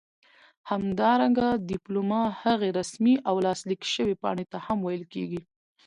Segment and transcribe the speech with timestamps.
[0.71, 5.41] همدارنګه ډيپلوما هغې رسمي او لاسليک شوي پاڼې ته هم ويل کيږي